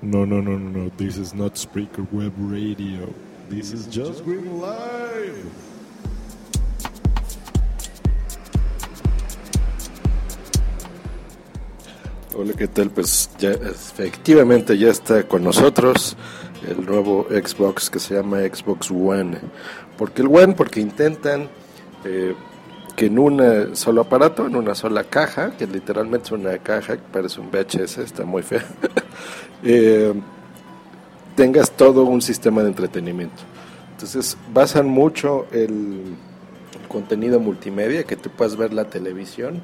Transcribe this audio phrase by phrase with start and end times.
[0.00, 0.90] No, no, no, no, no.
[0.96, 3.12] This is not Spreaker Web Radio.
[3.48, 5.50] This is just Green Live.
[12.36, 12.90] Hola, ¿qué tal?
[12.90, 16.16] Pues ya efectivamente ya está con nosotros
[16.68, 19.40] el nuevo Xbox que se llama Xbox One.
[19.96, 20.54] ¿Por qué el One?
[20.54, 21.48] Porque intentan
[22.04, 22.36] eh,
[22.98, 27.02] que en un solo aparato, en una sola caja, que literalmente es una caja que
[27.12, 28.64] parece un VHS, está muy fea,
[29.62, 30.12] eh,
[31.36, 33.40] tengas todo un sistema de entretenimiento.
[33.92, 36.16] Entonces basan mucho el
[36.88, 39.62] contenido multimedia, que tú puedas ver la televisión.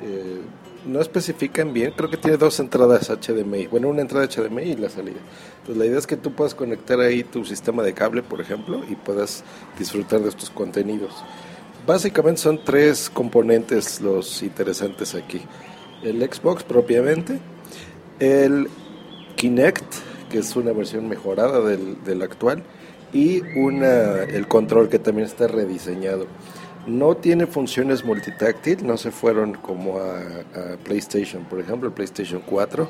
[0.00, 0.40] Eh,
[0.86, 4.90] no especifican bien, creo que tiene dos entradas HDMI, bueno, una entrada HDMI y la
[4.90, 5.18] salida.
[5.66, 8.80] Pues la idea es que tú puedas conectar ahí tu sistema de cable, por ejemplo,
[8.88, 9.42] y puedas
[9.76, 11.12] disfrutar de estos contenidos.
[11.86, 15.40] Básicamente son tres componentes los interesantes aquí.
[16.02, 17.38] El Xbox propiamente,
[18.18, 18.68] el
[19.36, 19.94] Kinect,
[20.30, 22.62] que es una versión mejorada del, del actual,
[23.12, 26.26] y una, el control que también está rediseñado.
[26.86, 30.20] No tiene funciones multitáctil, no se fueron como a,
[30.84, 32.88] PlayStation, por ejemplo, el PlayStation 4.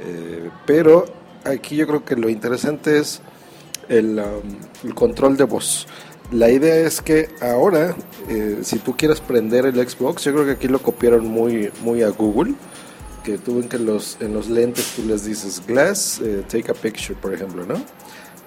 [0.00, 1.04] Eh, pero
[1.44, 3.20] aquí yo creo que lo interesante es
[3.88, 5.86] el, um, control de voz.
[6.30, 7.96] La idea es que ahora,
[8.28, 12.02] eh, si tú quieres prender el Xbox, yo creo que aquí lo copiaron muy, muy
[12.02, 12.54] a Google,
[13.24, 17.14] que tú que los, en los lentes tú les dices Glass, eh, take a picture,
[17.18, 17.76] por ejemplo, ¿no?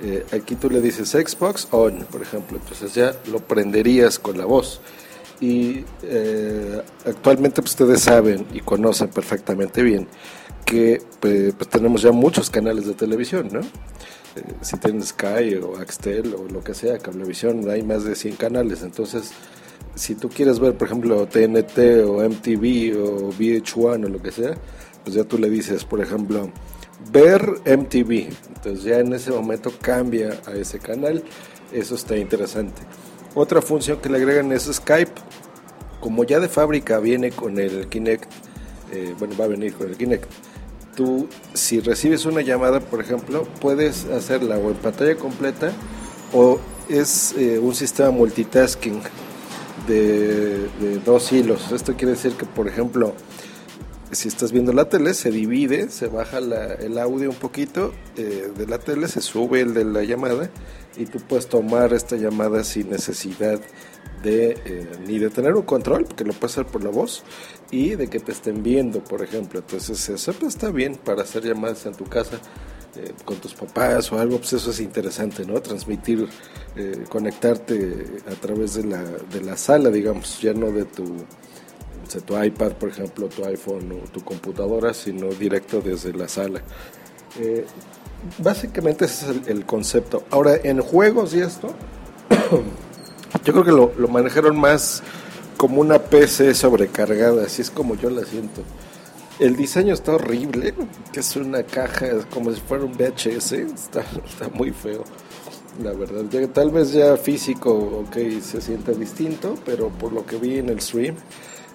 [0.04, 4.45] Eh, aquí tú le dices Xbox on, por ejemplo, entonces ya lo prenderías con la
[4.45, 4.82] voz.
[5.39, 10.08] Y eh, actualmente pues, ustedes saben y conocen perfectamente bien
[10.66, 13.61] que pues tenemos ya muchos canales de televisión, ¿no?
[14.36, 18.36] Eh, si tienen Sky o Axtel o lo que sea, Cablevisión, hay más de 100
[18.36, 19.31] canales, entonces
[19.95, 24.55] si tú quieres ver, por ejemplo, TNT o MTV o VH1 o lo que sea,
[25.03, 26.49] pues ya tú le dices, por ejemplo,
[27.11, 28.30] ver MTV.
[28.55, 31.23] Entonces ya en ese momento cambia a ese canal.
[31.71, 32.81] Eso está interesante.
[33.33, 35.13] Otra función que le agregan es Skype.
[35.99, 38.30] Como ya de fábrica viene con el Kinect,
[38.92, 40.25] eh, bueno, va a venir con el Kinect.
[40.96, 45.72] Tú, si recibes una llamada, por ejemplo, puedes hacerla o en pantalla completa
[46.34, 46.60] o
[46.90, 49.02] es eh, un sistema multitasking
[49.88, 50.68] de,
[51.06, 51.72] dos hilos.
[51.72, 53.14] Esto quiere decir que, por ejemplo,
[54.12, 58.68] si estás viendo la tele, se divide, se baja el audio un poquito eh, de
[58.68, 60.50] la tele, se sube el de la llamada
[60.98, 63.62] y tú puedes tomar esta llamada sin necesidad
[64.23, 67.23] eh, ni de tener un control, porque lo puedes hacer por la voz,
[67.72, 69.60] y de que te estén viendo, por ejemplo.
[69.60, 72.40] Entonces, eso pues, está bien para hacer llamadas en tu casa.
[72.94, 75.61] Eh, con tus papás o algo, pues eso es interesante, ¿no?
[75.61, 76.28] Transmitir,
[77.08, 81.06] conectarte a través de la, de la sala, digamos, ya no de tu,
[82.20, 86.61] tu iPad, por ejemplo, tu iPhone o tu computadora, sino directo desde la sala.
[87.40, 87.66] Eh,
[88.40, 90.23] básicamente ese es el, concepto.
[90.30, 91.73] Ahora, en juegos y esto,
[93.44, 95.04] yo creo que lo, lo, manejaron más
[95.58, 98.64] como una PC sobrecargada, así es como yo la siento.
[99.40, 100.74] El diseño está horrible,
[101.12, 105.04] que es una caja como si fuera un VHS, está, está muy feo
[105.82, 106.26] la verdad.
[106.54, 110.82] Tal vez ya físico, ok, se siente distinto, pero por lo que vi en el
[110.82, 111.16] stream,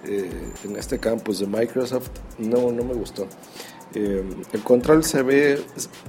[0.05, 0.31] eh,
[0.65, 3.27] en este campus de Microsoft no, no me gustó.
[3.95, 5.61] Eh, el control se ve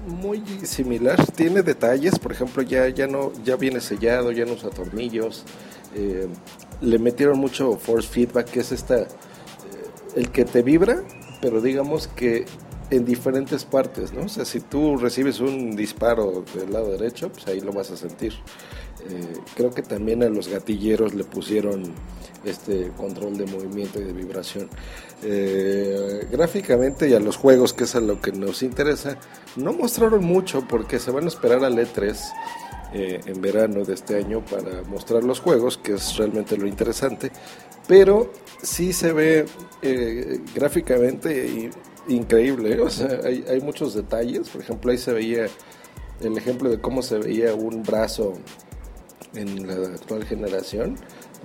[0.07, 4.69] muy similar, tiene detalles, por ejemplo, ya, ya, no, ya viene sellado, ya no usa
[4.69, 5.43] tornillos.
[5.95, 6.27] Eh,
[6.81, 9.07] le metieron mucho force feedback, que es esta,
[10.15, 11.03] el que te vibra,
[11.41, 12.45] pero digamos que
[12.89, 14.21] en diferentes partes, ¿no?
[14.23, 17.97] O sea, si tú recibes un disparo del lado derecho, pues ahí lo vas a
[17.97, 18.33] sentir.
[19.56, 21.94] Creo que también a los gatilleros le pusieron
[22.45, 24.69] este control de movimiento y de vibración.
[25.24, 29.18] Eh, gráficamente y a los juegos, que es a lo que nos interesa,
[29.56, 32.15] no mostraron mucho porque se van a esperar al E3
[32.94, 37.31] eh, en verano de este año para mostrar los juegos, que es realmente lo interesante,
[37.88, 38.31] pero
[38.62, 39.45] sí se ve
[39.81, 41.69] eh, gráficamente
[42.07, 45.48] increíble, o sea, hay, hay muchos detalles, por ejemplo ahí se veía
[46.21, 48.36] el ejemplo de cómo se veía un brazo
[49.35, 50.95] en la actual generación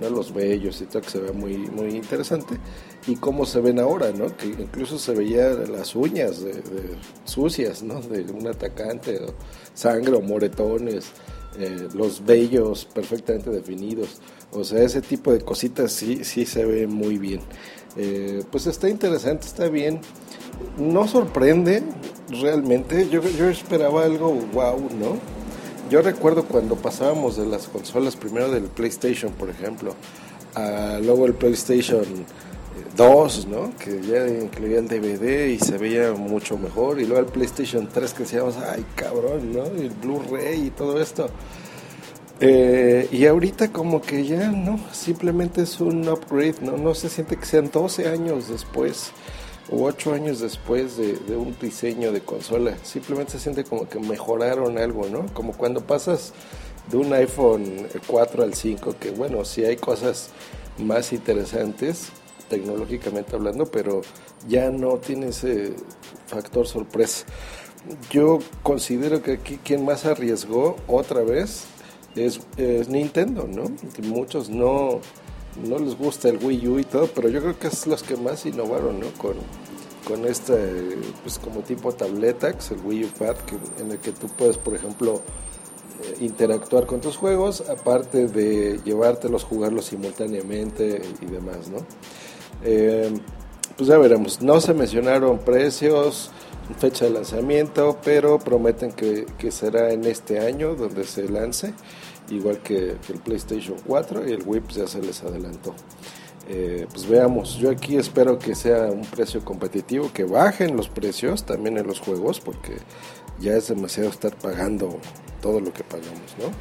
[0.09, 2.57] los vellos y todo, que se ve muy, muy interesante.
[3.05, 4.35] y cómo se ven ahora, ¿no?
[4.37, 6.61] Que incluso se veían las uñas de,
[7.25, 7.99] sucias, ¿no?
[8.01, 9.33] De un atacante, o
[9.73, 11.11] sangre o moretones,
[11.59, 14.21] eh, los vellos perfectamente definidos.
[14.51, 17.41] O sea, ese tipo de cositas sí, sí se ve muy bien.
[17.97, 19.99] Eh, pues está interesante, está bien.
[20.77, 21.83] No sorprende
[22.29, 23.09] realmente.
[23.09, 25.42] Yo, yo esperaba algo wow, ¿no?
[25.89, 29.93] Yo recuerdo cuando pasábamos de las consolas, primero del PlayStation, por ejemplo,
[30.55, 32.05] a luego el PlayStation
[32.95, 33.71] 2, ¿no?
[33.77, 36.99] Que ya incluía el DVD y se veía mucho mejor.
[36.99, 39.65] Y luego el PlayStation 3 que decíamos, ay cabrón, ¿no?
[39.77, 41.29] Y el Blu-ray y todo esto.
[42.39, 44.79] Eh, y ahorita como que ya, ¿no?
[44.91, 46.77] Simplemente es un upgrade, ¿no?
[46.77, 49.11] No se siente que sean 12 años después
[49.69, 52.77] o 8 años después de, un diseño de consola.
[52.83, 55.25] Simplemente se siente como que mejoraron algo, ¿no?
[55.33, 56.33] Como cuando pasas
[56.89, 60.29] de un iPhone 4 al 5, que bueno, sí hay cosas
[60.77, 62.09] más interesantes,
[62.49, 64.01] tecnológicamente hablando, pero
[64.47, 65.73] ya no tiene ese
[66.27, 67.25] factor sorpresa.
[68.11, 71.65] Yo considero que aquí quien más arriesgó otra vez
[72.15, 72.39] es,
[72.89, 73.65] Nintendo, ¿no?
[74.03, 75.01] muchos no,
[75.61, 78.15] no les gusta el Wii U y todo, pero yo creo que es los que
[78.15, 79.07] más innovaron, ¿no?
[79.17, 79.35] Con,
[80.07, 83.35] con este, pues como tipo tableta, que es el Wii U Pad,
[83.79, 85.21] en el que tú puedes, por ejemplo,
[86.03, 91.77] eh, interactuar con tus juegos, aparte de llevártelos, jugarlos simultáneamente y demás, ¿no?
[92.63, 93.11] Eh,
[93.77, 94.41] pues ya veremos.
[94.41, 96.31] No se mencionaron precios,
[96.77, 101.73] fecha de lanzamiento, pero prometen que, será en este año donde se lance,
[102.35, 105.73] igual que, el PlayStation 4 y el pues ya se les adelantó.
[106.49, 111.45] Eh, pues veamos, yo aquí espero que sea un precio competitivo, que bajen los precios
[111.45, 112.77] también en los juegos, porque
[113.39, 114.99] ya es demasiado estar pagando
[115.41, 116.51] todo lo que pagamos, ¿no?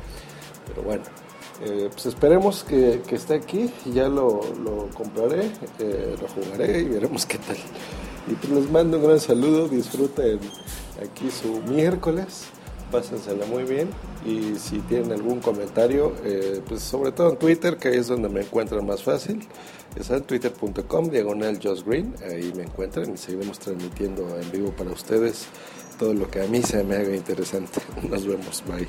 [0.69, 1.03] Pero bueno,
[1.65, 4.41] eh, pues esperemos que, esté aquí, ya lo,
[4.95, 7.57] compraré, eh, lo jugaré y veremos qué tal.
[8.29, 10.39] Y pues les mando un gran saludo, disfruten
[11.01, 12.47] aquí su miércoles,
[12.93, 13.89] pásensela muy bien
[14.25, 18.43] y si tienen algún comentario, eh, pues sobre todo en Twitter, que es donde me
[18.43, 19.41] encuentran más fácil,
[19.97, 25.47] es en twitter.com, diagonal Green, ahí me encuentran y seguiremos transmitiendo en vivo para ustedes
[25.99, 27.81] todo lo que a mí se me haga interesante.
[28.09, 28.89] Nos vemos, bye.